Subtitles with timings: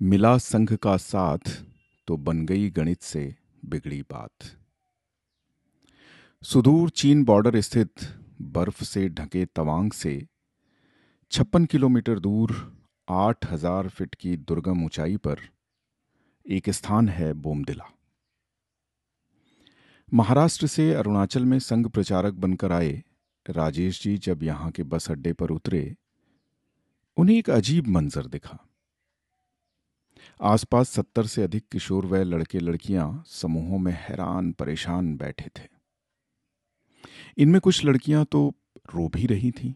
[0.00, 1.50] मिला संघ का साथ
[2.08, 3.22] तो बन गई गणित से
[3.64, 4.44] बिगड़ी बात।
[6.42, 8.04] सुदूर चीन बॉर्डर स्थित
[8.54, 10.12] बर्फ़ से ढके तवांग से
[11.32, 12.54] छप्पन किलोमीटर दूर
[13.08, 15.40] आठ हज़ार फीट की दुर्गम ऊंचाई पर
[16.46, 17.90] एक स्थान है बोमदिला
[20.12, 23.02] महाराष्ट्र से अरुणाचल में संघ प्रचारक बनकर आए
[23.46, 25.94] राजेश जी जब यहाँ के बस अड्डे पर उतरे,
[27.16, 28.58] उन्हें एक अजीब मंजर दिखा।
[30.42, 35.68] आसपास सत्तर से अधिक किशोर व लड़के लड़कियाँ समूहों में हैरान, परेशान बैठे थे।
[37.38, 38.54] इनमें कुछ लड़कियाँ तो
[38.94, 39.74] रो भी रही थीं।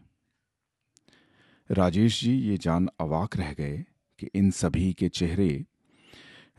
[1.71, 3.85] राजेश जी, ये जान अवाक रह गए
[4.19, 5.65] कि इन सभी के चेहरे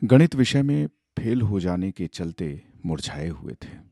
[0.03, 3.87] गणित विषय में फेल हो जाने के चलते मुरझाए हुए थे।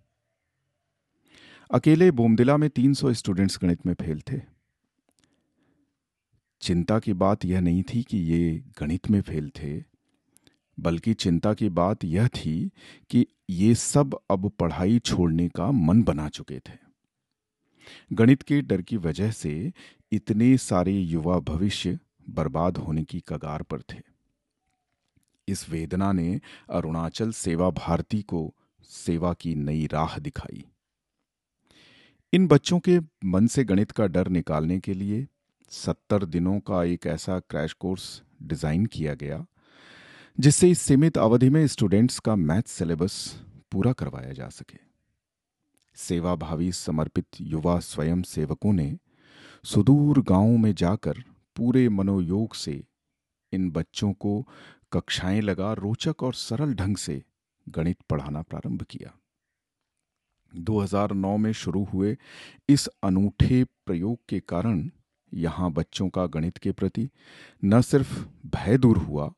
[1.72, 4.55] अकेले बोमदिला में 300 स्टूडेंट्स गणित में फेल थे।
[6.62, 9.84] चिंता की बात यह नहीं थी कि ये गणित में फेल थे,
[10.78, 12.72] बल्कि चिंता की बात यह थी
[13.10, 16.78] कि ये सब अब पढ़ाई छोड़ने का मन बना चुके थे।
[18.14, 19.72] गणित के डर की वजह से
[20.12, 24.02] इतने सारे युवा भविष्य बर्बाद होने की कगार पर थे।
[25.48, 28.54] इस वेदना ने अरुणाचल सेवा भारती को
[28.90, 30.66] सेवा की नई राह दिखाई।
[32.34, 35.28] इन बच्चों के मन से गणित का डर निकालने के लिए
[35.76, 39.46] सत्तर दिनों का एक ऐसा क्रैश कोर्स डिज़ाइन किया गया,
[40.40, 44.78] जिससे इस सीमित अवधि में स्टूडेंट्स का मैथ सिलेबस पूरा करवाया जा सके।
[45.96, 48.98] सेवाभावी समर्पित युवा स्वयं सेवकों ने
[49.64, 51.24] सुदूर गाँवों में जाकर
[51.56, 52.84] पूरे मनोयोग से
[53.52, 54.42] इन बच्चों को
[54.94, 57.24] कक्षाएँ लगा रोचक और सरल ढंग से
[57.70, 59.14] गणित पढ़ाना प्रारंभ किया।
[60.54, 62.18] 2009 में शुरू हुए
[62.70, 64.90] इस अनूठे प्रयोग के कारण
[65.36, 67.10] यहाँ बच्चों का गणित के प्रति
[67.66, 69.34] न सिर्फ़ भय दूर हुआ,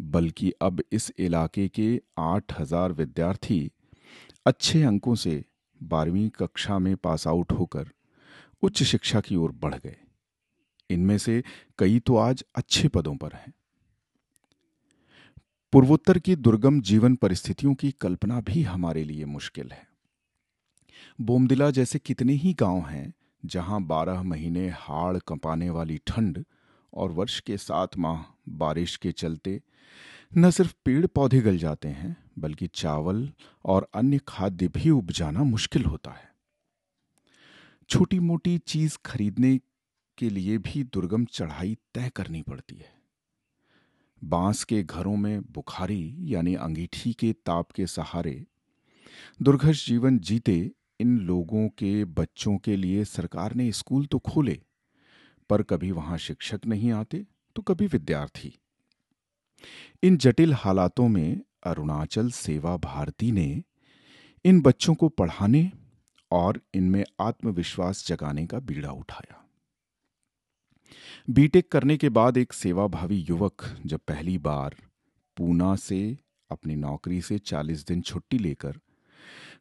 [0.00, 3.70] बल्कि अब इस इलाके के 8000 विद्यार्थी
[4.46, 5.44] अच्छे अंकों से
[5.82, 7.88] बारहवीं कक्षा में पास आउट होकर
[8.62, 9.96] उच्च शिक्षा की ओर बढ़ गए।
[10.90, 11.44] इनमें से
[11.78, 13.52] कई तो आज अच्छे पदों पर हैं।
[15.72, 19.88] पूर्वोत्तर की दुर्गम जीवन परिस्थितियों की कल्पना भी हमारे लिए मुश्किल है।
[21.20, 23.12] बोमदिला जैसे कितने ही गाँव हैं
[23.44, 26.44] जहाँ बारह महीने हाड़ कंपाने वाली ठंड
[26.94, 29.62] और वर्ष के सात माह बारिश के चलते
[30.36, 33.32] न सिर्फ़ पेड़ पौधे गल जाते हैं, बल्कि चावल
[33.64, 36.32] और अन्य खाद्य भी उपजाना मुश्किल होता है।
[37.88, 39.60] छोटी मोटी चीज़ खरीदने
[40.18, 42.98] के लिए भी दुर्गम चढ़ाई तय करनी पड़ती है।
[44.24, 48.46] बाँस के घरों में बुखारी, यानी अंगीठी के ताप के सहारे
[49.42, 50.70] दुर्घर्ष जीवन जीते
[51.00, 54.58] इन लोगों के बच्चों के लिए सरकार ने स्कूल तो खोले,
[55.50, 57.24] पर कभी वहाँ शिक्षक नहीं आते
[57.56, 58.52] तो कभी विद्यार्थी।
[60.02, 63.62] इन जटिल हालातों में अरुणाचल सेवा भारती ने
[64.44, 65.70] इन बच्चों को पढ़ाने
[66.30, 69.44] और इनमें आत्मविश्वास जगाने का बीड़ा उठाया।
[71.30, 74.76] बीटेक करने के बाद एक सेवाभावी युवक जब पहली बार
[75.36, 76.18] पूना से
[76.50, 78.78] अपनी नौकरी से 40 दिन छुट्टी लेकर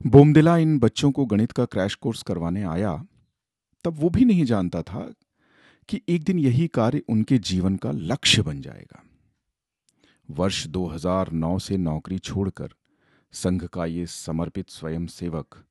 [0.06, 3.06] बोमदिला इन बच्चों को गणित का क्रैश कोर्स करवाने आया,
[3.84, 5.13] तब वो भी नहीं जानता था
[5.90, 9.03] कि एक दिन यही कार्य उनके जीवन का लक्ष्य बन जाएगा।
[10.29, 12.69] वर्ष 2009 से नौकरी छोड़कर
[13.31, 15.63] संघ का ये समर्पित स्वयं सेवक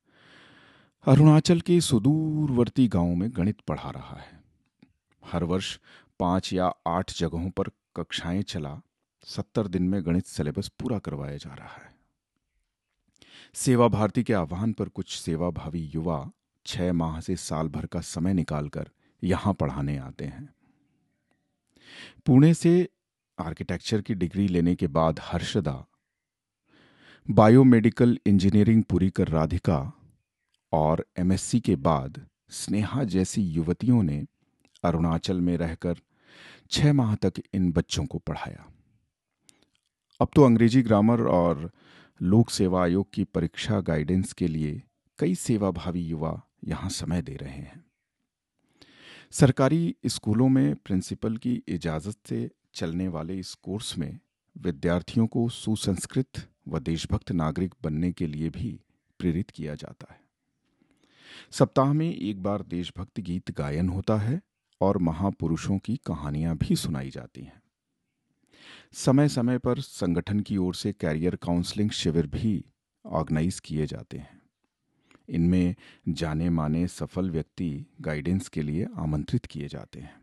[1.05, 4.43] अरुणाचल के सुदूरवर्ती गाँवों में गणित पढ़ा रहा है।
[5.25, 5.79] हर वर्ष
[6.19, 7.63] पाँच या आठ जगहों पर
[7.95, 8.81] कक्षाएँ चला
[9.23, 11.96] सत्तर दिन में गणित सिलेबस पूरा करवाया जा रहा है।
[13.55, 16.29] सेवा भारती के आह्वान पर कुछ सेवाभावी युवा
[16.65, 18.89] छह माह से साल भर का समय निकालकर
[19.23, 20.47] यहाँ पढ़ाने आते हैं।
[22.25, 22.87] पुणे से
[23.37, 25.85] आर्किटेक्चर की डिग्री लेने के बाद हर्षदा,
[27.27, 29.79] बायोमेडिकल इंजीनियरिंग पूरी कर राधिका
[30.73, 34.25] और एमएससी के बाद स्नेहा जैसी युवतियों ने
[34.83, 35.99] अरुणाचल में रहकर
[36.71, 38.65] छह माह तक इन बच्चों को पढ़ाया।
[40.19, 41.69] अब तो अंग्रेज़ी ग्रामर और
[42.21, 44.81] लोक सेवा आयोग की परीक्षा गाइडेंस के लिए
[45.19, 47.85] कई सेवाभावी युवा यहाँ समय दे रहे हैं।
[49.31, 54.19] सरकारी स्कूलों में प्रिंसिपल की इजाज़त से चलने वाले इस कोर्स में
[54.57, 58.79] विद्यार्थियों को सुसंस्कृत व देशभक्त नागरिक बनने के लिए भी
[59.19, 60.19] प्रेरित किया जाता है।
[61.51, 64.41] सप्ताह में एक बार देशभक्त गीत गायन होता है
[64.81, 67.61] और महापुरुषों की कहानियाँ भी सुनाई जाती हैं।
[68.93, 72.65] समय समय पर संगठन की ओर से कैरियर काउंसलिंग शिविर भी
[73.05, 74.41] ऑर्गेनाइज किए जाते हैं।
[75.29, 75.75] इनमें
[76.09, 80.21] जाने माने सफल व्यक्ति गाइडेंस के लिए आमंत्रित किए जाते हैं।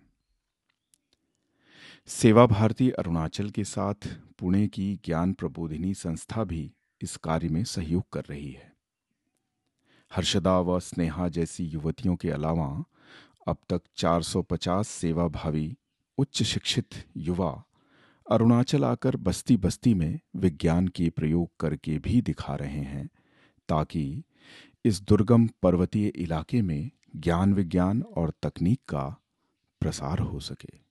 [2.06, 8.04] सेवा भारती अरुणाचल के साथ पुणे की ज्ञान प्रबोधिनी संस्था भी इस कार्य में सहयोग
[8.12, 8.74] कर रही है।
[10.14, 12.84] हर्षदा व स्नेहा जैसी युवतियों के अलावा
[13.48, 15.76] अब तक 450 सेवाभावी
[16.18, 17.64] उच्च शिक्षित युवा
[18.30, 23.10] अरुणाचल आकर बस्ती बस्ती में विज्ञान के प्रयोग करके भी दिखा रहे हैं,
[23.68, 24.22] ताकि
[24.84, 29.16] इस दुर्गम पर्वतीय इलाके में ज्ञान विज्ञान और तकनीक का
[29.80, 30.83] प्रसार हो सके।